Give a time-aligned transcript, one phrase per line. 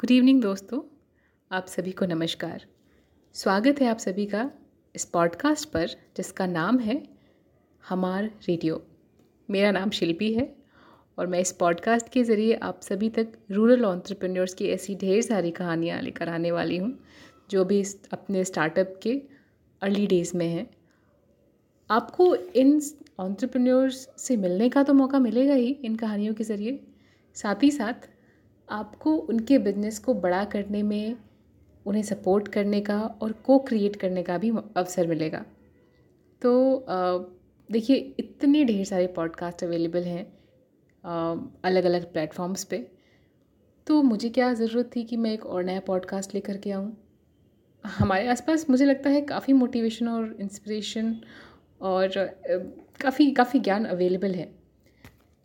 [0.00, 0.80] Good evening दोस्तों।
[1.52, 2.64] आप सभी को नमस्कार।
[3.34, 4.50] स्वागत है आप सभी का
[4.94, 5.86] इस पॉडकास्ट पर,
[6.16, 7.08] जिसका नाम है
[7.88, 8.82] हमार रेडियो।
[9.50, 10.56] मेरा नाम शिल्पी है
[11.18, 15.50] और मैं इस पॉडकास्ट के ज़रिए आप सभी तक रूरल ऑन्टरप्रेन्योर्स की ऐसी ढेर सारी
[15.50, 16.98] कहानियाँ लेकर आने वाली हूँ,
[17.50, 19.22] जो भी अपने स्टार्टअप के
[19.82, 20.66] अर्ली डेज़ में हैं।
[21.90, 22.80] आपको इन
[23.18, 26.80] ऑन्टरप्रेन्योर्स से मिलने का तो मौका मिलेगा ही इन कहानियों के ज़रिए।
[27.34, 28.08] साथ ही साथ
[28.68, 31.16] आपको उनके बिज़नेस को बड़ा करने में,
[31.86, 35.44] उन्हें सपोर्ट करने का और को क्रिएट करने का भी अवसर मिलेगा।
[36.42, 36.86] तो
[37.68, 40.24] देखिए, इतने ढेर सारे पॉडकास्ट अवेलेबल हैं
[41.64, 42.86] अलग अलग प्लेटफॉर्म्स पे।
[43.86, 46.92] तो मुझे क्या ज़रूरत थी कि मैं एक और नया पॉडकास्ट लेकर के आऊँ?
[47.84, 51.16] हमारे आसपास मुझे लगता है काफ़ी मोटिवेशन और इंस्पिरेशन
[51.80, 52.08] और
[53.00, 54.48] काफ़ी काफ़ी ज्ञान अवेलेबल है।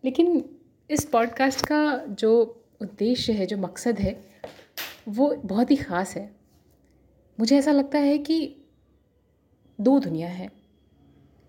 [0.04, 0.43] लेकिन
[0.90, 2.31] इस पॉडकास्ट का जो
[2.81, 4.15] उद्देश्य है, जो मकसद है,
[5.07, 6.29] वो बहुत ही ख़ास है।
[7.37, 8.55] मुझे ऐसा लगता है कि
[9.79, 10.49] दो दुनिया है,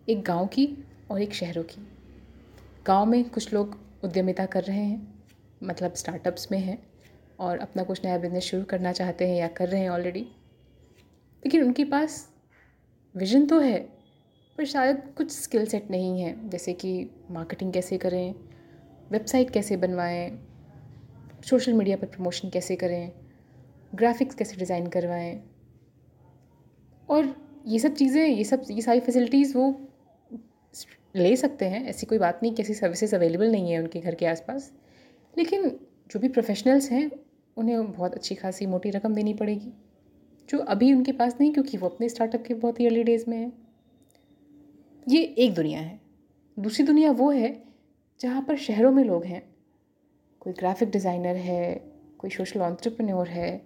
[0.08, 0.68] एक गाँव की
[1.10, 1.86] और एक शहरों की।
[2.86, 5.08] गाँव में कुछ लोग उद्यमिता कर रहे हैं
[5.62, 6.78] मतलब स्टार्टअप्स में हैं,
[7.40, 10.20] और अपना कुछ नया बिज़नेस शुरू करना चाहते हैं या कर रहे हैं ऑलरेडी
[11.42, 12.26] लेकिन उनके पास
[13.14, 13.78] विजन तो है,
[14.58, 18.34] पर शायद कुछ स्किल सेट नहीं है, जैसे कि मार्केटिंग कैसे करें
[19.10, 20.30] वेबसाइट कैसे बनवाएँ
[21.44, 23.12] सोशल मीडिया पर प्रमोशन कैसे करें?
[23.94, 25.42] ग्राफिक्स कैसे डिज़ाइन करवाएँ?
[27.08, 27.34] और
[27.66, 29.88] ये सब चीज़ें, ये सब, ये सारी फैसिलिटीज़ वो
[31.16, 34.14] ले सकते हैं, ऐसी कोई बात नहीं कि ऐसी सर्विसेज़ अवेलेबल नहीं है उनके घर
[34.14, 34.72] के आसपास।
[35.38, 35.68] लेकिन
[36.10, 37.10] जो भी प्रोफेशनल्स हैं,
[37.56, 39.72] उन्हें बहुत अच्छी खासी मोटी रकम देनी पड़ेगी,
[40.48, 43.36] जो अभी उनके पास नहीं, क्योंकि वो अपने स्टार्टअप के बहुत ही अर्ली डेज़ में
[43.36, 43.52] हैं।
[45.08, 46.00] ये एक दुनिया है।
[46.58, 47.62] दूसरी दुनिया वो है,
[48.20, 49.42] जहाँ पर शहरों में लोग हैं
[50.40, 51.74] कोई ग्राफिक डिज़ाइनर है,
[52.18, 53.60] कोई सोशल ऑन्ट्रप्रनोर है,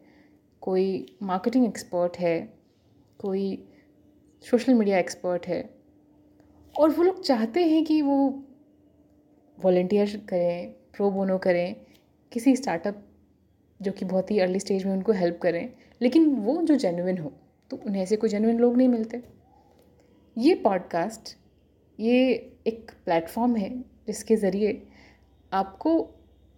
[0.63, 2.39] कोई मार्केटिंग एक्सपर्ट है,
[3.21, 3.69] कोई
[4.45, 5.63] सोशल मीडिया एक्सपर्ट है।
[6.75, 8.17] और वो लोग चाहते हैं कि वो
[9.59, 11.77] वॉल्टियर करें प्रो बोनो करें,
[12.33, 13.05] किसी स्टार्टअप
[13.81, 17.33] जो कि बहुत ही अर्ली स्टेज में उनको हेल्प करें, लेकिन वो जो जेनुइन हो
[17.71, 19.23] तो उन्हें ऐसे कोई जेनुइन लोग नहीं मिलते।
[20.37, 21.37] ये पॉडकास्ट
[21.99, 22.33] ये
[22.67, 23.71] एक प्लेटफॉर्म है,
[24.07, 24.83] जिसके ज़रिए
[25.53, 25.99] आपको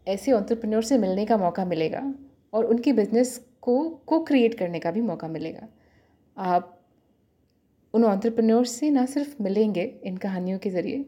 [0.07, 2.15] ऐसे ऑन्टरप्रेन्योर से मिलने का मौका मिलेगा
[2.53, 5.69] और उनके बिज़नेस को को क्रिएट करने का भी मौका मिलेगा।
[6.37, 6.73] आप
[7.95, 11.05] उन ऑन्टरप्रेन्योर से ना सिर्फ़ मिलेंगे इन कहानियों के ज़रिए,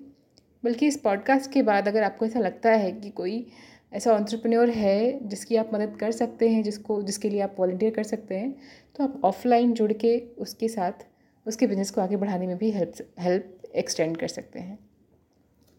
[0.65, 3.47] बल्कि इस पॉडकास्ट के बाद अगर आपको ऐसा लगता है कि कोई
[3.93, 8.03] ऐसा ऑन्टरप्रेन्योर है जिसकी आप मदद कर सकते हैं, जिसको, जिसके लिए आप वॉल्टियर कर
[8.03, 8.55] सकते हैं
[8.97, 11.07] तो आप ऑफलाइन जुड़ के उसके साथ,
[11.47, 14.79] उसके बिज़नेस को आगे बढ़ाने में भी हेल्प हेल्प एक्सटेंड कर सकते हैं।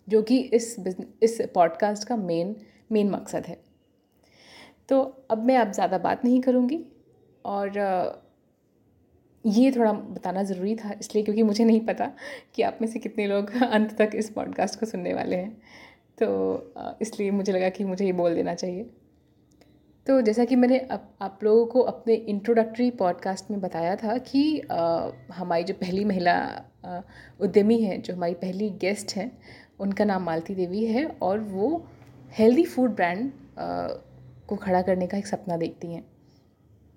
[0.08, 0.76] जो कि इस
[1.24, 2.56] इस पॉडकास्ट का मेन
[2.92, 3.58] मेन मकसद है।
[4.90, 5.02] तो
[5.32, 6.86] अब मैं अब ज़्यादा बात नहीं करूँगी
[7.46, 7.78] और
[9.46, 12.12] ये थोड़ा बताना ज़रूरी था इसलिए क्योंकि मुझे नहीं पता
[12.56, 15.62] कि आप में से कितने लोग अंत तक इस पॉडकास्ट को सुनने वाले हैं।
[16.18, 18.84] तो इसलिए मुझे लगा कि मुझे ये बोल देना चाहिए।
[20.08, 24.60] तो जैसा कि मैंने अब आप लोगों को अपने इंट्रोडक्टरी पॉडकास्ट में बताया था कि
[24.60, 26.36] आ, हमारी जो पहली महिला
[27.40, 29.32] उद्यमी हैं जो हमारी पहली गेस्ट हैं
[29.80, 31.88] उनका नाम मालती देवी है और वो
[32.32, 33.32] हेल्दी फ़ूड ब्रांड
[34.48, 36.04] को खड़ा करने का एक सपना देखती हैं।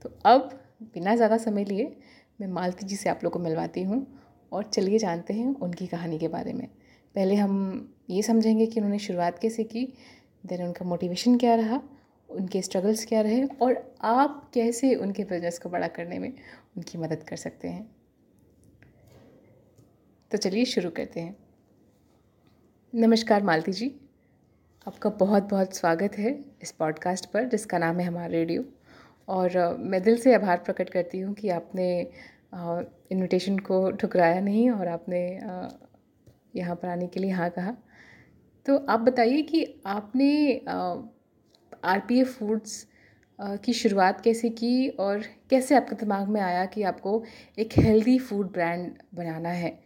[0.05, 0.51] तो अब,
[0.95, 1.97] बिना ज़्यादा समय लिए,
[2.41, 4.07] मैं मालती जी से आप लोग को मिलवाती हूँ
[4.53, 6.67] और चलिए जानते हैं उनकी कहानी के बारे में।
[7.15, 9.85] पहले हम ये समझेंगे कि उन्होंने शुरुआत कैसे की,
[10.45, 11.81] देन उनका मोटिवेशन क्या रहा,
[12.29, 16.33] उनके स्ट्रगल्स क्या रहे और आप कैसे उनके बिज़नेस को बड़ा करने में
[16.77, 17.91] उनकी मदद कर सकते हैं।
[20.31, 21.37] तो चलिए शुरू करते हैं।
[22.93, 23.95] नमस्कार मालती जी।
[24.87, 26.31] आपका बहुत बहुत स्वागत है
[26.63, 28.65] इस पॉडकास्ट पर, जिसका नाम है हमारा रेडियो।
[29.29, 31.87] और मैं दिल से आभार प्रकट करती हूँ कि आपने
[33.13, 35.21] इनविटेशन को ठुकराया नहीं और आपने
[36.57, 37.77] यहाँ पर आने के लिए हाँ कहा।
[38.67, 40.57] तो आप बताइए कि आपने
[41.85, 42.87] आर पी एफ़ फूड्स
[43.39, 47.23] की शुरुआत कैसे की और कैसे आपके दिमाग में आया कि आपको
[47.59, 49.79] एक हेल्दी फ़ूड ब्रांड बनाना है?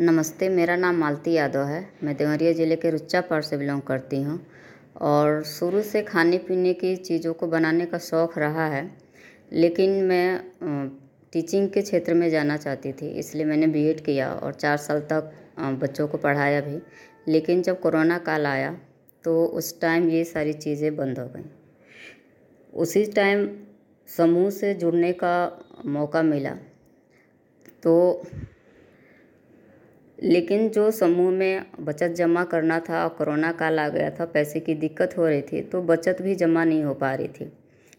[0.00, 4.20] नमस्ते, मेरा नाम मालती यादव है। मैं देवरिया ज़िले के रुच्चा पार से बिलोंग करती
[4.22, 4.38] हूँ
[4.98, 8.82] और शुरू से खाने पीने की चीज़ों को बनाने का शौक़ रहा है,
[9.52, 10.88] लेकिन मैं
[11.32, 15.30] टीचिंग के क्षेत्र में जाना चाहती थी, इसलिए मैंने बीएड किया और चार साल तक
[15.80, 16.80] बच्चों को पढ़ाया भी।
[17.28, 18.74] लेकिन जब कोरोना काल आया
[19.24, 21.44] तो उस टाइम ये सारी चीज़ें बंद हो गई।
[22.72, 23.48] उसी टाइम
[24.08, 25.34] समूह से जुड़ने का
[25.88, 26.56] मौका मिला।
[27.82, 28.22] तो
[30.20, 34.60] लेकिन जो समूह में बचत जमा करना था और कोरोना काल आ गया था, पैसे
[34.60, 37.52] की दिक्कत हो रही थी तो बचत भी जमा नहीं हो पा रही थी।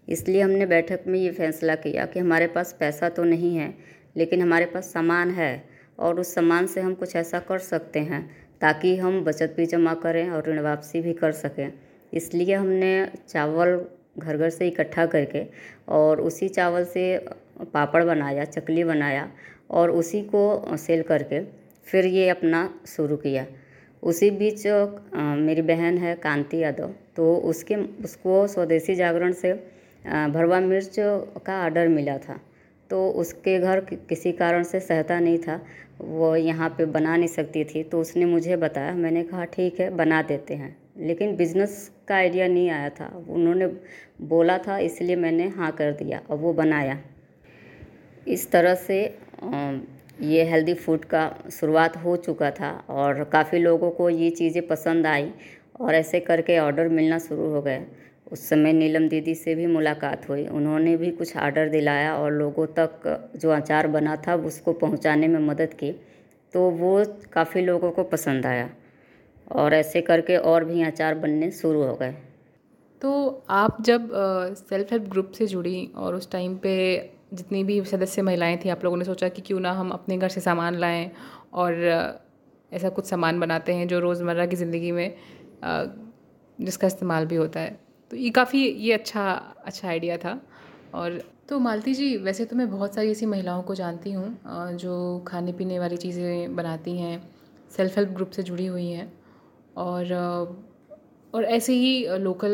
[0.08, 3.74] इसलिए हमने बैठक में ये फैसला किया कि हमारे पास पैसा तो नहीं है,
[4.18, 5.64] लेकिन हमारे पास सामान है
[6.00, 8.22] और उस सामान से हम कुछ ऐसा कर सकते हैं
[8.62, 11.72] ताकि हम बचत भी जमा करें और ऋण वापसी भी कर सकें।
[12.14, 13.82] इसलिए हमने चावल
[14.18, 15.46] घर घर से इकट्ठा करके
[15.90, 17.18] और उसी चावल से
[17.74, 19.28] पापड़ बनाया, चकली बनाया
[19.70, 21.40] और उसी को सेल करके
[21.88, 23.46] फिर ये अपना शुरू किया।
[24.04, 24.66] उसी बीच
[25.16, 29.54] मेरी बहन है कांति यादव तो उसके, उसको स्वदेशी जागरण से
[30.04, 30.96] भरवा मिर्च
[31.46, 32.40] का ऑर्डर मिला था।
[32.90, 33.80] तो उसके घर
[34.10, 35.60] किसी कारण से सहता नहीं था,
[36.00, 39.90] वो यहाँ पे बना नहीं सकती थी तो उसने मुझे बताया। मैंने कहा, ठीक है,
[39.92, 43.68] बना देते हैं। लेकिन बिज़नेस का आइडिया नहीं आया था। उन्होंने
[44.24, 47.00] बोला था, इसलिए मैंने हाँ कर दिया और वो बनाया।
[48.28, 49.04] इस तरह से
[50.22, 55.08] ये हेल्दी फ़ूड का शुरुआत हो चुका था और काफ़ी लोगों को ये चीज़ें पसंद
[55.08, 55.32] आई
[55.80, 57.86] और ऐसे करके ऑर्डर मिलना शुरू हो गए
[58.32, 62.66] उस समय नीलम दीदी से भी मुलाकात हुई। उन्होंने भी कुछ आर्डर दिलाया और लोगों
[62.80, 65.92] तक जो अचार बना था उसको पहुँचाने में मदद की
[66.54, 67.04] तो वो
[67.34, 68.70] काफ़ी लोगों को पसंद आया
[69.52, 72.12] और ऐसे करके और भी अचार बनने शुरू हो गए।
[73.02, 74.10] तो आप जब
[74.58, 76.74] सेल्फ हेल्प ग्रुप से जुड़ी और उस टाइम पे
[77.32, 80.30] जितनी भी सदस्य महिलाएँ थी, आप लोगों ने सोचा कि क्यों ना हम अपने घर
[80.30, 81.10] से सामान लाएँ
[81.54, 81.74] और
[82.72, 85.16] ऐसा कुछ सामान बनाते हैं जो रोज़मर्रा की ज़िंदगी में
[86.60, 87.80] जिसका इस्तेमाल भी होता है।
[88.12, 89.32] तो ये काफ़ी, ये अच्छा
[89.66, 90.40] अच्छा आइडिया था।
[90.94, 95.24] और तो मालती जी, वैसे तो मैं बहुत सारी ऐसी महिलाओं को जानती हूँ जो
[95.28, 97.22] खाने पीने वाली चीज़ें बनाती हैं,
[97.72, 99.12] सेल्फ हेल्प ग्रुप से जुड़ी हुई हैं
[99.78, 100.14] और
[101.34, 102.54] और ऐसे ही लोकल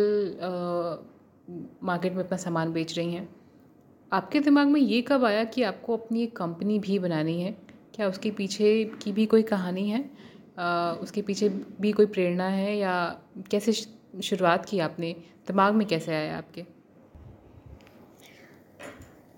[1.83, 3.27] मार्केट में अपना सामान बेच रही हैं।
[4.13, 7.51] आपके दिमाग में ये कब आया कि आपको अपनी एक कंपनी भी बनानी है?
[7.95, 10.09] क्या उसके पीछे की भी कोई कहानी है?
[10.59, 11.49] आ, उसके पीछे
[11.81, 13.19] भी कोई प्रेरणा है या
[13.51, 13.71] कैसे
[14.21, 15.15] शुरुआत की आपने?
[15.47, 16.65] दिमाग में कैसे आया आपके?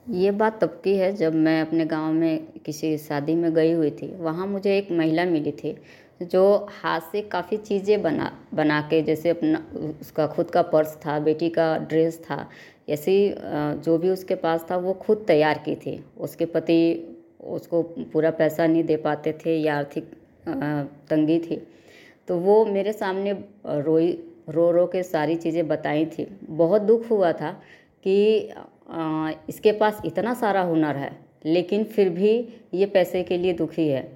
[0.09, 3.91] ये बात तब की है जब मैं अपने गाँव में किसी शादी में गई हुई
[3.91, 5.77] थी। वहाँ मुझे एक महिला मिली थी
[6.21, 9.67] जो हाथ से काफ़ी चीज़ें बना बना के जैसे अपना
[10.01, 12.49] उसका खुद का पर्स था बेटी का ड्रेस था
[12.89, 13.33] ऐसी
[13.83, 17.81] जो भी उसके पास था, वो खुद तैयार की थी। उसके पति उसको
[18.13, 20.11] पूरा पैसा नहीं दे पाते थे या आर्थिक
[21.09, 21.61] तंगी थी।
[22.27, 23.31] तो वो मेरे सामने
[23.67, 24.11] रोई,
[24.49, 27.51] रो रो के सारी चीज़ें बताई थी। बहुत दुख हुआ था
[28.03, 28.17] कि
[29.49, 31.11] इसके पास इतना सारा हुनर है,
[31.45, 32.31] लेकिन फिर भी
[32.73, 34.07] ये पैसे के लिए दुखी है।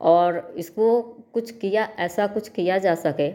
[0.00, 1.00] और इसको
[1.34, 3.28] कुछ किया, ऐसा कुछ किया जा सके,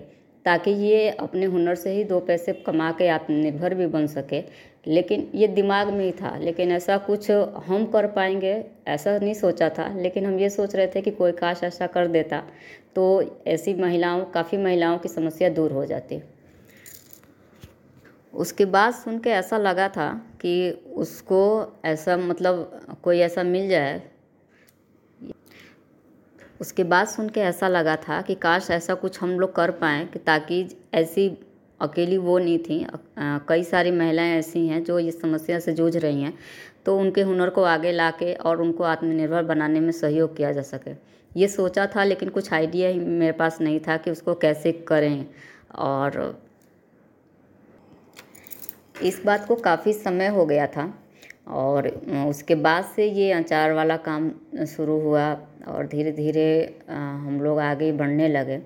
[0.46, 4.42] ताकि ये अपने हुनर से ही दो पैसे कमा के आत्मनिर्भर भी बन सके।
[4.90, 7.30] लेकिन ये दिमाग में ही था, लेकिन ऐसा कुछ
[7.68, 8.54] हम कर पाएँगे,
[8.88, 12.08] ऐसा नहीं सोचा था। लेकिन हम ये सोच रहे थे कि कोई काश ऐसा कर
[12.08, 12.44] देता
[12.96, 16.22] तो ऐसी महिलाओं, काफ़ी महिलाओं की समस्या दूर हो जाती।
[18.34, 21.42] उसके बाद सुन के ऐसा लगा था कि उसको
[21.86, 24.02] ऐसा मतलब कोई ऐसा मिल जाए।
[26.62, 30.06] उसके बाद सुन के ऐसा लगा था कि काश ऐसा कुछ हम लोग कर पाएँ
[30.08, 31.30] कि ताकि ऐसी
[31.81, 32.86] अकेली वो नहीं थी।
[33.20, 36.34] कई सारी महिलाएँ ऐसी हैं जो इस समस्या से जूझ रही हैं
[36.86, 40.62] तो उनके हुनर को आगे ला के और उनको आत्मनिर्भर बनाने में सहयोग किया जा
[40.64, 40.92] सके।
[41.31, 45.26] ये सोचा था, लेकिन कुछ आइडिया ही मेरे पास नहीं था कि उसको कैसे करें।
[45.78, 46.42] और
[49.04, 50.94] इस बात को काफ़ी समय हो गया था
[51.50, 51.88] और
[52.28, 54.30] उसके बाद से ये अचार वाला काम
[54.68, 55.30] शुरू हुआ
[55.68, 56.48] और धीरे धीरे
[56.90, 58.62] हम लोग आगे बढ़ने लगे।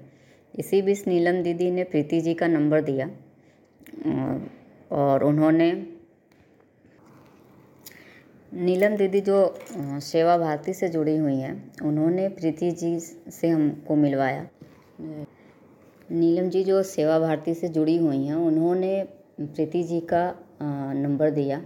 [0.53, 3.09] इसी बीच नीलम दीदी ने प्रीति जी का नंबर दिया
[4.91, 5.71] और उन्होंने
[8.51, 9.37] नीलम दीदी जो
[10.03, 14.47] सेवा भारती से जुड़ी हुई हैं, उन्होंने प्रीति जी से हमको मिलवाया।
[16.11, 19.03] नीलम जी जो सेवा भारती से जुड़ी हुई हैं, उन्होंने
[19.39, 20.23] प्रीति जी का
[20.95, 21.61] नंबर दिया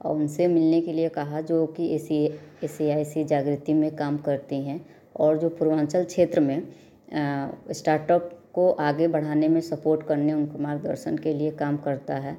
[0.00, 4.80] और उनसे मिलने के लिए कहा जो कि ए सी जागृति में काम करती हैं
[5.16, 6.62] और जो पूर्वांचल क्षेत्र में
[7.08, 12.36] स्टार्टअप को आगे बढ़ाने में सपोर्ट करने, उनको मार्गदर्शन के लिए काम करता है।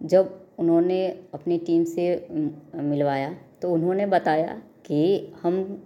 [0.00, 2.28] जब उन्होंने अपनी टीम से
[2.76, 5.82] मिलवाया तो उन्होंने बताया कि हम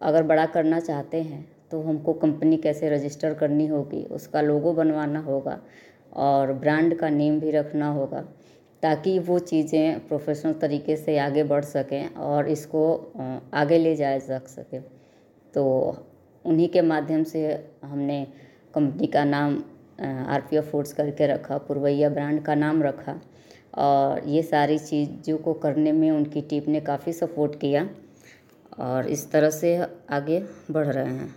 [0.00, 5.20] अगर बड़ा करना चाहते हैं तो हमको कंपनी कैसे रजिस्टर करनी होगी, उसका लोगो बनवाना
[5.20, 5.58] होगा
[6.18, 8.20] और ब्रांड का नेम भी रखना होगा,
[8.82, 12.82] ताकि वो चीज़ें प्रोफेशनल तरीके से आगे बढ़ सकें और इसको
[13.54, 15.64] आगे ले जाया जा सके। तो
[16.44, 17.42] उन्हीं के माध्यम से
[17.84, 18.26] हमने
[18.74, 19.62] कंपनी का नाम
[20.00, 23.20] आर पी एफ़ फूड्स करके रखा पुरवैया ब्रांड का नाम रखा
[23.74, 27.88] और ये सारी चीज़ों को करने में उनकी टीम ने काफ़ी सपोर्ट किया
[28.78, 29.76] और इस तरह से
[30.10, 31.34] आगे बढ़ रहे हैं।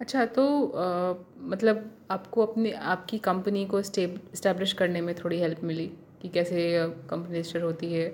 [0.00, 5.64] अच्छा तो आ, मतलब आपको अपने आपकी कंपनी को स्टेब इस्टेब्लिश करने में थोड़ी हेल्प
[5.64, 5.86] मिली
[6.22, 6.62] कि कैसे
[7.10, 8.08] कंपनी रजिस्टर होती है?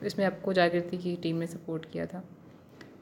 [0.00, 2.22] तो इसमें आपको जागृति की टीम ने सपोर्ट किया था।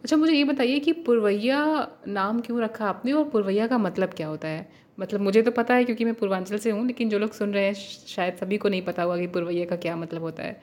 [0.00, 1.60] अच्छा मुझे ये बताइए कि पुरवैया
[2.08, 4.68] नाम क्यों रखा आपने और पुरवैया का मतलब क्या होता है?
[4.98, 7.64] मतलब मुझे तो पता है क्योंकि मैं पूर्वांचल से हूँ, लेकिन जो लोग सुन रहे
[7.64, 10.60] हैं शायद सभी को नहीं पता होगा कि पुरवैया का क्या मतलब होता है।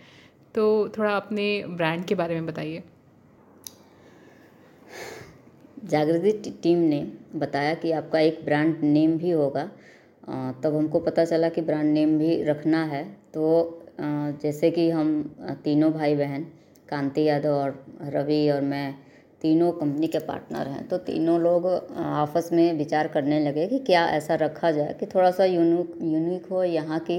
[0.55, 2.83] तो थोड़ा अपने ब्रांड के बारे में बताइए।
[5.85, 9.63] जागृति टीम ने बताया कि आपका एक ब्रांड नेम भी होगा।
[10.63, 13.03] तब हमको पता चला कि ब्रांड नेम भी रखना है।
[13.33, 13.43] तो
[14.41, 15.21] जैसे कि हम
[15.63, 16.43] तीनों भाई बहन
[16.89, 19.06] कांति यादव और रवि और मैं
[19.41, 21.65] तीनों कंपनी के पार्टनर हैं। तो तीनों लोग
[21.97, 26.45] आपस में विचार करने लगे कि क्या ऐसा रखा जाए कि थोड़ा सा यूनिक यूनिक
[26.51, 27.17] हो, यहाँ की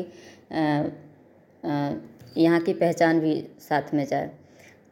[2.37, 4.31] यहाँ की पहचान भी साथ में जाए।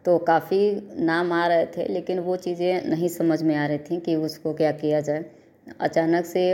[0.05, 0.59] तो काफ़ी
[1.01, 4.53] नाम आ रहे थे, लेकिन वो चीज़ें नहीं समझ में आ रही थी कि उसको
[4.55, 5.25] क्या किया जाए।
[5.81, 6.53] अचानक से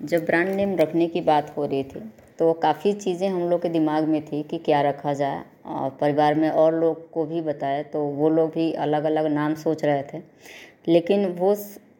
[0.00, 2.00] जब ब्रांड नेम रखने की बात हो रही थी
[2.38, 6.48] तो काफ़ी चीज़ें हम लोग के दिमाग में थी कि क्या रखा जाए। परिवार में
[6.50, 10.22] और लोग को भी बताए तो वो लोग भी अलग अलग नाम सोच रहे थे।
[10.88, 11.54] लेकिन वो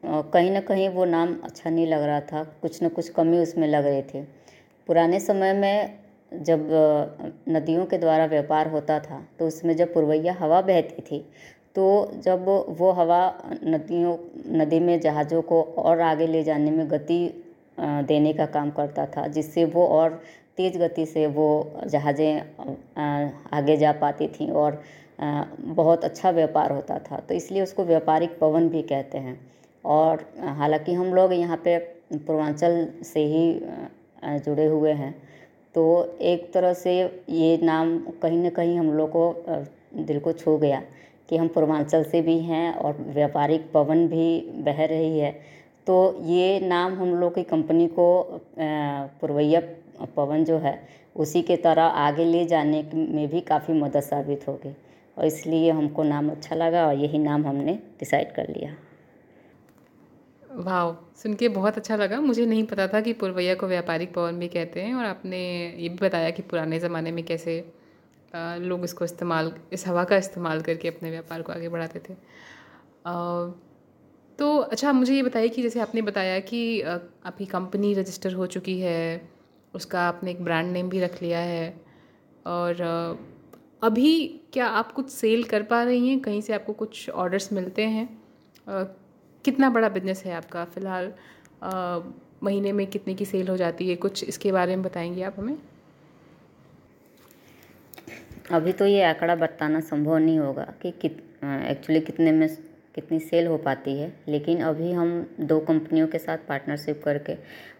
[0.05, 3.67] कहीं ना कहीं वो नाम अच्छा नहीं लग रहा था, कुछ न कुछ कमी उसमें
[3.69, 4.23] लग रही थी।
[4.89, 5.99] पुराने समय में
[6.33, 6.69] जब
[7.49, 11.19] नदियों के द्वारा व्यापार होता था तो उसमें जब पुरवैया हवा बहती थी
[11.77, 11.85] तो
[12.17, 12.45] जब
[12.79, 13.21] वो हवा
[13.65, 14.17] नदियों,
[14.53, 17.45] नदी में जहाज़ों को और आगे ले जाने में गति
[17.81, 20.21] देने का काम करता था, जिससे वो और
[20.59, 21.49] तेज़ गति से वो
[21.87, 22.43] जहाज़ें
[23.53, 24.83] आगे जा पाती थी और
[25.21, 29.39] बहुत अच्छा व्यापार होता था। तो इसलिए उसको व्यापारिक पवन भी कहते हैं।
[29.85, 30.25] और
[30.59, 31.79] हालाँकि हम लोग यहाँ पे
[32.17, 35.15] पूर्वांचल से ही जुड़े हुए हैं।
[35.75, 35.85] तो
[36.23, 36.93] एक तरह से
[37.31, 39.65] ये नाम कहीं ना कहीं हम लोग को
[39.99, 40.83] दिल को छू गया
[41.29, 45.31] कि हम पूर्वांचल से भी हैं और व्यापारिक पवन भी बह रही है।
[45.87, 48.09] तो ये नाम हम लोग की कंपनी को
[48.59, 49.61] पुरवैया
[50.17, 50.79] पवन जो है,
[51.17, 54.75] उसी के तरह आगे ले जाने में भी काफ़ी मदद साबित होगी।
[55.17, 58.75] और इसलिए हमको नाम अच्छा लगा और यही नाम हमने डिसाइड कर लिया।
[60.57, 64.39] वाह सुन के बहुत अच्छा लगा। मुझे नहीं पता था कि पुरवैया को व्यापारिक पवन
[64.39, 65.39] भी कहते हैं और आपने
[65.79, 67.59] ये भी बताया कि पुराने ज़माने में कैसे
[68.35, 72.15] लोग इसको इस्तेमाल, इस हवा का इस्तेमाल करके अपने व्यापार को आगे बढ़ाते थे।
[74.39, 78.79] तो अच्छा मुझे ये बताइए कि जैसे आपने बताया कि आपकी कंपनी रजिस्टर हो चुकी
[78.81, 79.32] है
[79.75, 81.75] उसका आपने एक ब्रांड नेम भी रख लिया है।
[82.47, 82.81] और
[83.83, 86.19] अभी क्या आप कुछ सेल कर पा रही हैं?
[86.21, 88.09] कहीं से आपको कुछ ऑर्डर्स मिलते हैं?
[89.45, 91.13] कितना बड़ा बिज़नेस है आपका फ़िलहाल?
[92.43, 93.97] महीने में कितने की सेल हो जाती है?
[93.97, 95.57] कुछ इसके बारे में बताएँगे आप हमें?
[98.51, 102.49] अभी तो ये आंकड़ा बताना संभव नहीं होगा कि कित एक्चुअली कितने में
[102.95, 107.35] कितनी सेल हो पाती है। लेकिन अभी हम दो कंपनियों के साथ पार्टनरशिप करके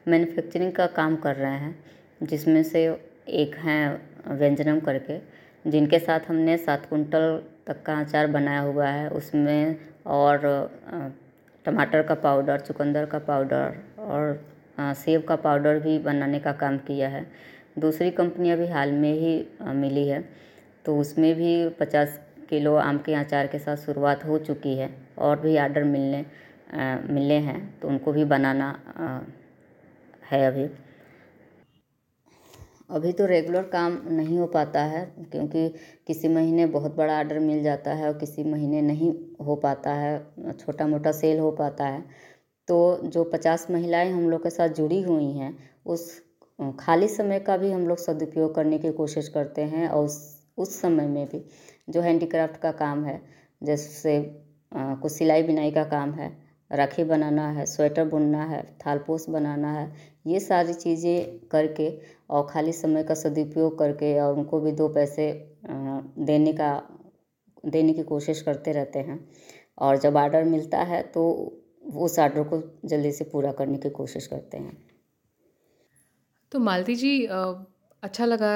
[0.07, 1.75] मैन्युफैक्चरिंग का काम कर रहे हैं,
[2.23, 2.85] जिसमें से
[3.31, 5.19] एक हैं व्यंजनम करके,
[5.65, 9.77] जिनके साथ हमने सात कुंटल तक का अचार बनाया हुआ है। उसमें
[10.09, 10.41] और
[11.65, 14.45] टमाटर का पाउडर, चुकंदर का पाउडर और
[14.97, 17.27] सेब का पाउडर भी बनाने का काम किया है।
[17.79, 19.35] दूसरी कंपनी अभी हाल में ही
[19.75, 20.25] मिली है
[20.85, 22.19] तो उसमें भी पचास
[22.49, 26.25] किलो आम के अचार के साथ शुरुआत हो चुकी है और भी आर्डर मिलने
[27.11, 28.69] मिले हैं तो उनको भी बनाना
[30.33, 30.69] है अभी।
[32.91, 35.69] अभी तो रेगुलर काम नहीं हो पाता है, क्योंकि
[36.07, 39.13] किसी महीने बहुत बड़ा आर्डर मिल जाता है और किसी महीने नहीं
[39.47, 42.05] हो पाता है छोटा मोटा सेल हो पाता है।
[42.69, 46.21] तो जो पचास महिलाएँ हम लोग के साथ जुड़ी हुई हैं, उस
[46.81, 50.21] खाली समय का भी हम लोग सदुपयोग करने की कोशिश करते हैं और उस
[50.59, 51.45] उस समय में भी
[51.89, 53.21] जो हैंडीक्राफ्ट का काम है,
[53.63, 54.21] जैसे
[54.73, 56.31] कुछ सिलाई बिनाई का काम है,
[56.71, 59.91] राखी बनाना है स्वेटर बुनना है थालपोस बनाना है
[60.25, 61.89] ये सारी चीज़ें करके
[62.31, 65.31] और खाली समय का सदुपयोग करके और उनको भी दो पैसे
[65.67, 66.71] देने का,
[67.65, 69.19] देने की कोशिश करते रहते हैं।
[69.79, 71.25] और जब आर्डर मिलता है तो
[71.97, 74.77] उस आर्डर को जल्दी से पूरा करने की कोशिश करते हैं।
[76.53, 78.53] तो मालती जी अच्छा लगा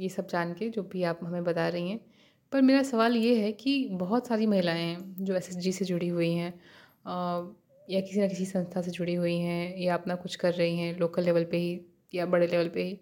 [0.00, 2.00] ये सब जान के जो भी आप हमें बता रही हैं।
[2.52, 6.32] पर मेरा सवाल ये है कि बहुत सारी महिलाएँ हैं जो एस से जुड़ी हुई
[6.32, 6.52] हैं
[7.88, 10.96] या किसी न किसी संस्था से जुड़ी हुई हैं या अपना कुछ कर रही हैं
[10.98, 11.80] लोकल लेवल पे ही
[12.14, 12.98] या बड़े लेवल पे ही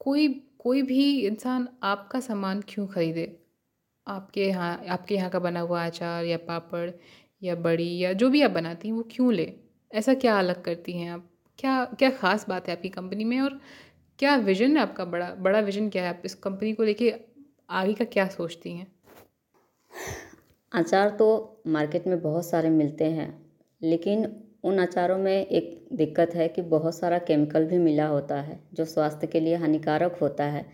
[0.00, 0.28] कोई
[0.60, 3.24] कोई भी इंसान आपका सामान क्यों ख़रीदे?
[4.06, 6.90] आपके यहाँ आपके यहाँ का बना हुआ अचार या पापड़
[7.42, 9.52] या बड़ी या जो भी आप बनाती हैं वो क्यों ले?
[9.90, 11.28] ऐसा क्या अलग करती हैं आप?
[11.58, 13.60] क्या क्या ख़ास बात है आपकी कंपनी में और
[14.18, 16.08] क्या विज़न है आपका बड़ा बड़ा विज़न क्या है?
[16.08, 17.14] आप इस कंपनी को लेके
[17.70, 18.86] आगे का क्या सोचती हैं?
[20.72, 21.26] अचार तो
[21.66, 23.28] मार्केट में बहुत सारे मिलते हैं,
[23.82, 24.26] लेकिन
[24.64, 28.84] उन अचारों में एक दिक्कत है कि बहुत सारा केमिकल भी मिला होता है, जो
[28.84, 30.64] स्वास्थ्य के लिए हानिकारक होता है।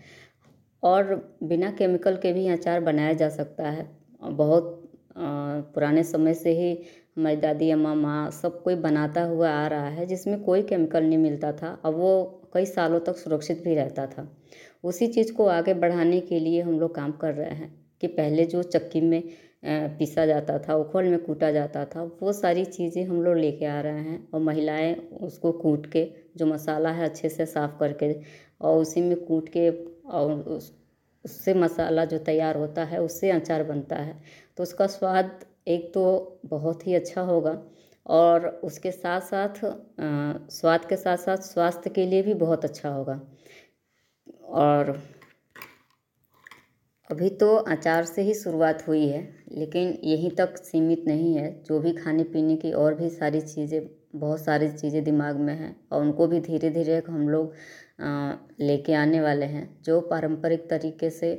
[0.83, 3.87] और बिना केमिकल के भी अचार बनाया जा सकता है।
[4.23, 4.75] बहुत
[5.17, 6.71] पुराने समय से ही
[7.17, 11.17] हमारी दादी, अम्मा, माँ सब कोई बनाता हुआ आ रहा है, जिसमें कोई केमिकल नहीं
[11.17, 14.27] मिलता था। अब वो कई सालों तक सुरक्षित भी रहता था।
[14.83, 18.45] उसी चीज़ को आगे बढ़ाने के लिए हम लोग काम कर रहे हैं कि पहले
[18.45, 19.23] जो चक्की में
[19.63, 23.79] पीसा जाता था, उखल में कूटा जाता था, वो सारी चीज़ें हम लोग लेके आ
[23.81, 26.05] रहे हैं और महिलाएँ उसको कूट के,
[26.37, 28.13] जो मसाला है अच्छे से साफ़ करके
[28.61, 30.71] और उसी में कूट के और उस,
[31.25, 34.15] उससे मसाला जो तैयार होता है, उससे अचार बनता है।
[34.57, 37.57] तो उसका स्वाद एक तो बहुत ही अच्छा होगा
[38.05, 39.59] और उसके साथ साथ
[40.51, 43.19] स्वाद के साथ साथ स्वास्थ्य के लिए भी बहुत अच्छा होगा।
[44.43, 44.91] और
[47.09, 51.79] अभी तो अचार से ही शुरुआत हुई है, लेकिन यहीं तक सीमित नहीं है। जो
[51.79, 56.01] भी खाने पीने की और भी सारी चीज़ें, बहुत सारी चीज़ें दिमाग में हैं और
[56.01, 57.53] उनको भी धीरे धीरे हम लोग
[58.61, 61.31] लेके आने वाले हैं, जो पारंपरिक तरीके से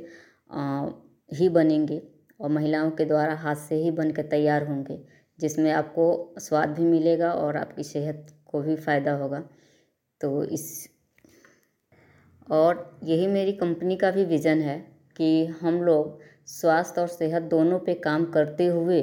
[1.31, 2.01] ही बनेंगे
[2.39, 4.99] और महिलाओं के द्वारा हाथ से ही बन के तैयार होंगे,
[5.39, 9.43] जिसमें आपको स्वाद भी मिलेगा और आपकी सेहत को भी फ़ायदा होगा।
[10.21, 10.89] तो इस,
[12.47, 17.79] और यही मेरी कंपनी का भी विज़न है कि हम लोग स्वास्थ्य और सेहत दोनों
[17.79, 19.01] पे काम करते हुए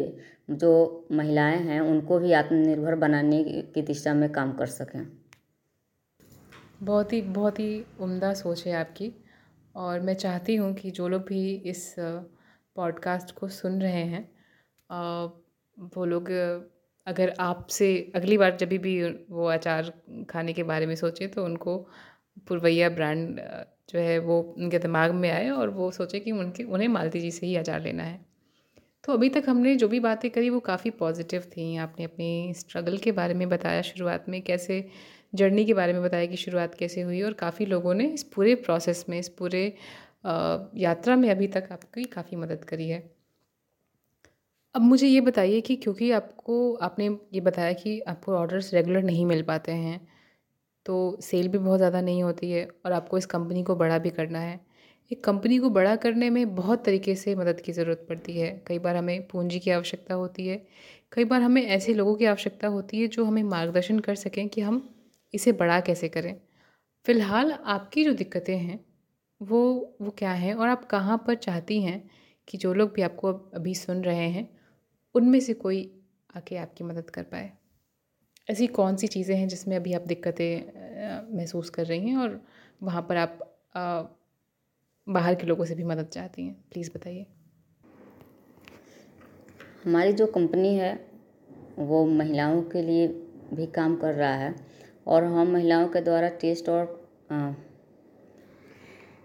[0.51, 5.07] जो महिलाएँ हैं, उनको भी आत्मनिर्भर बनाने की दिशा में काम कर सकें।
[6.83, 9.13] बहुत ही बहुत ही उम्दा सोच है आपकी।
[9.75, 11.95] और मैं चाहती हूँ कि जो लोग भी इस
[12.77, 14.29] पॉडकास्ट को सुन रहे हैं
[15.95, 16.31] वो लोग
[17.07, 19.93] अगर आपसे अगली बार जब भी वो अचार
[20.31, 21.77] खाने के बारे में सोचें तो उनको
[22.49, 23.41] पुरवैया ब्रांड
[23.89, 27.31] जो है वो उनके दिमाग में आए और वो सोचे कि उनके, उन्हें मालती जी
[27.31, 28.21] से ही अचार लेना है।
[29.05, 32.97] तो अभी तक हमने जो भी बातें करी वो काफ़ी पॉजिटिव थी। आपने अपनी स्ट्रगल
[32.99, 34.85] के बारे में बताया शुरुआत में, कैसे
[35.35, 38.55] जर्नी के बारे में बताया कि शुरुआत कैसे हुई और काफ़ी लोगों ने इस पूरे
[38.57, 39.65] प्रोसेस में, इस पूरे
[40.27, 43.01] यात्रा में अभी तक आपकी काफ़ी मदद करी है।
[44.75, 49.25] अब मुझे ये बताइए कि क्योंकि आपको, आपने ये बताया कि आपको ऑर्डर्स रेगुलर नहीं
[49.27, 50.01] मिल पाते हैं
[50.89, 54.11] तो सेल भी बहुत ज़्यादा नहीं होती है और आपको इस कंपनी को बड़ा भी
[54.13, 54.61] करना है।
[55.11, 58.79] एक कंपनी को बड़ा करने में बहुत तरीके से मदद की ज़रूरत पड़ती है। कई
[58.79, 60.57] बार हमें पूंजी की आवश्यकता होती है।
[61.13, 64.61] कई बार हमें ऐसे लोगों की आवश्यकता होती है जो हमें मार्गदर्शन कर सकें कि
[64.61, 64.83] हम
[65.35, 66.35] इसे बड़ा कैसे करें।
[67.07, 68.81] फ़िलहाल आपकी जो दिक्कतें हैं,
[69.41, 72.03] वो वो क्या हैं और आप कहाँ पर चाहती हैं
[72.49, 74.49] कि जो लोग भी आपको अभी सुन रहे हैं,
[75.15, 75.83] उनमें से कोई
[76.37, 77.53] आके आपकी मदद कर पाए।
[78.49, 82.41] ऐसी कौन सी चीज़ें हैं जिसमें अभी आप दिक्कतें महसूस कर रही हैं और
[82.83, 83.39] वहाँ पर आप
[83.77, 84.03] आ,
[85.07, 86.55] बाहर के लोगों से भी मदद चाहती हैं?
[86.73, 87.27] प्लीज़ बताइए।
[89.85, 90.93] हमारी जो कंपनी है
[91.79, 93.07] वो महिलाओं के लिए
[93.55, 94.55] भी काम कर रहा है
[95.07, 97.51] और हम महिलाओं के द्वारा टेस्ट और आ,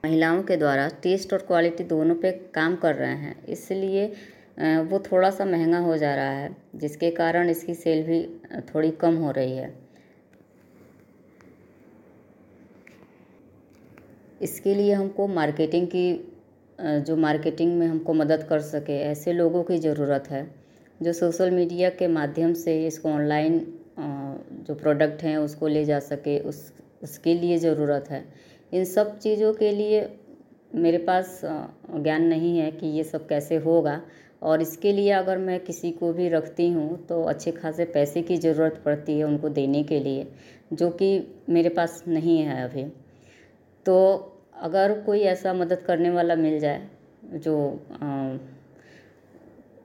[0.05, 4.13] महिलाओं के द्वारा टेस्ट और क्वालिटी दोनों पे काम कर रहे हैं। इसलिए
[4.57, 8.21] वो थोड़ा सा महँगा हो जा रहा है, जिसके कारण इसकी सेल भी
[8.65, 9.73] थोड़ी कम हो रही है।
[14.41, 16.05] इसके लिए हमको मार्केटिंग की
[16.79, 20.47] जो मार्केटिंग में हमको मदद कर सके, ऐसे लोगों की ज़रूरत है,
[20.99, 23.59] जो सोशल मीडिया के माध्यम से इसको ऑनलाइन
[24.67, 28.23] जो प्रोडक्ट हैं उसको ले जा सके, उस, उसके लिए ज़रूरत है।
[28.71, 30.07] इन सब चीज़ों के लिए
[30.75, 34.01] मेरे पास ज्ञान नहीं है कि ये सब कैसे होगा
[34.43, 38.37] और इसके लिए अगर मैं किसी को भी रखती हूँ तो अच्छे खासे पैसे की
[38.37, 40.27] ज़रूरत पड़ती है उनको देने के लिए
[40.73, 41.09] जो कि
[41.49, 42.83] मेरे पास नहीं है अभी।
[43.85, 43.95] तो
[44.61, 46.87] अगर कोई ऐसा मदद करने वाला मिल जाए
[47.35, 47.55] जो
[48.01, 48.37] आ,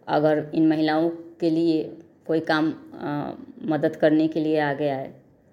[0.09, 1.09] अगर इन महिलाओं
[1.41, 1.83] के लिए
[2.27, 5.13] कोई काम आ, मदद करने के लिए आगे आए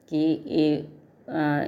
[0.09, 0.75] कि ये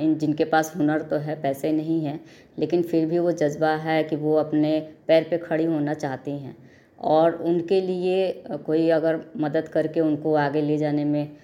[0.02, 2.20] इन जिनके पास हुनर तो है पैसे नहीं हैं
[2.60, 6.56] लेकिन फिर भी वो जज्बा है कि वो अपने पैर पे खड़ी होना चाहती हैं
[7.00, 11.38] और उनके लिए कोई अगर मदद करके उनको आगे ले जाने में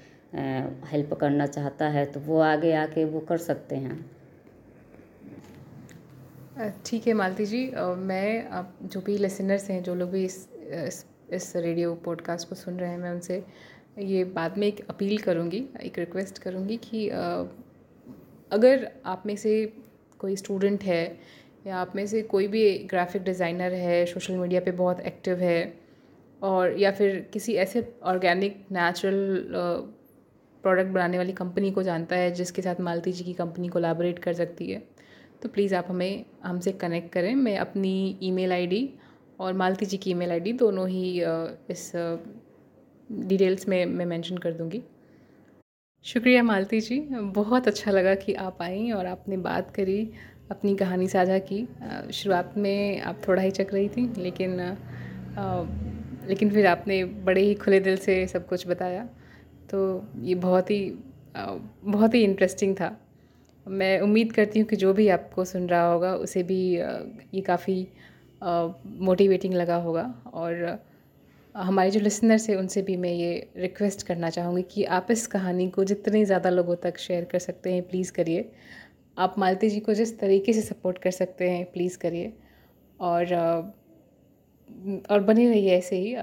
[0.86, 4.12] हेल्प करना चाहता है तो वो आगे आके वो कर सकते हैं।
[6.86, 11.06] ठीक है मालती जी मैं आप जो भी लिसनर्स हैं जो लोग भी इस इस,
[11.32, 13.44] इस रेडियो पॉडकास्ट को सुन रहे हैं मैं उनसे
[14.00, 17.10] ये बाद में एक अपील करूँगी एक रिक्वेस्ट करूँगी कि
[18.52, 19.74] अगर आप में से
[20.20, 21.18] कोई स्टूडेंट है
[21.66, 25.74] या आप में से कोई भी ग्राफिक डिज़ाइनर है सोशल मीडिया पे बहुत एक्टिव है,
[26.42, 29.46] और या फिर किसी ऐसे ऑर्गेनिक नेचुरल
[30.64, 34.34] प्रोडक्ट बनाने वाली कंपनी को जानता है, जिसके साथ मालती जी की कंपनी कोलैबोरेट कर
[34.34, 34.82] सकती है
[35.42, 38.90] तो प्लीज़ आप हमें, हमसे कनेक्ट करें। मैं अपनी ईमेल आईडी
[39.40, 41.20] और मालती जी की ईमेल आईडी दोनों ही
[41.70, 41.92] इस
[43.10, 44.82] डिटेल्स में, मैं मेंशन कर दूँगी।
[46.06, 47.00] शुक्रिया मालती जी।
[47.36, 50.00] बहुत अच्छा लगा कि आप आई और आपने बात करी
[50.52, 51.60] अपनी कहानी साझा की।
[52.14, 55.64] शुरुआत में आप थोड़ा ही चक रही थी लेकिन आ,
[56.28, 59.08] लेकिन फिर आपने बड़े ही खुले दिल से सब कुछ बताया।
[59.72, 60.82] तो ये बहुत ही
[61.36, 61.46] आ,
[61.84, 62.96] बहुत ही इंटरेस्टिंग था।
[63.66, 66.90] मैं उम्मीद करती हूँ कि जो भी आपको सुन रहा होगा उसे भी आ,
[67.34, 67.88] ये काफ़ी
[69.02, 70.80] मोटिवेटिंग लगा होगा। और
[71.56, 75.70] हमारे जो लिसनर्स हैं, उनसे भी मैं ये रिक्वेस्ट करना चाहूँगी कि आप इस कहानी
[75.70, 78.50] को जितने ज़्यादा लोगों तक शेयर कर सकते हैं प्लीज़ करिए।
[79.18, 82.34] आप मालती जी को जिस तरीके से सपोर्ट कर सकते हैं प्लीज़ करिए।
[83.00, 83.34] और
[85.10, 86.16] और बनी रहिए ऐसे ही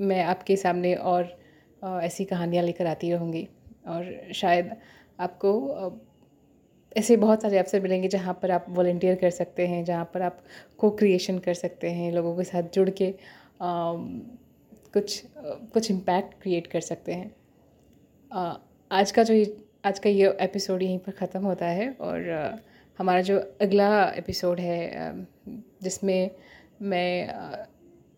[0.00, 1.36] मैं आपके सामने और
[1.82, 3.46] ऐसी कहानियाँ लेकर आती रहूँगी।
[3.88, 4.70] और शायद
[5.20, 5.50] आपको
[6.96, 10.38] ऐसे बहुत सारे अवसर मिलेंगे जहाँ पर आप वॉल्टियर कर सकते हैं, जहाँ पर आप
[10.78, 13.14] को क्रिएशन कर सकते हैं, लोगों के साथ जुड़ के।
[13.60, 15.22] कुछ
[15.72, 17.34] कुछ इम्पैक्ट क्रिएट कर सकते हैं।
[18.90, 19.34] आज का जो
[19.84, 22.60] आज का ये एपिसोड यहीं पर ख़त्म होता है और
[22.98, 25.26] हमारा जो अगला एपिसोड है
[25.82, 26.30] जिसमें
[26.82, 27.28] मैं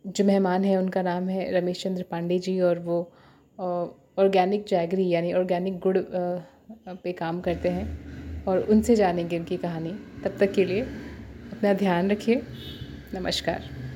[0.06, 3.00] जो मेहमान हैं, उनका नाम है रमेश चंद्र पांडे जी और वो
[4.18, 9.92] ऑर्गेनिक जैगरी यानी ऑर्गेनिक गुड़ पे काम करते हैं और उनसे जानेंगे उनकी कहानी।
[10.24, 12.42] तब तक के लिए अपना ध्यान रखिए।
[13.14, 13.87] नमस्कार।